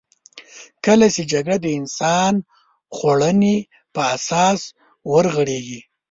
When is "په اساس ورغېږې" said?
3.93-5.81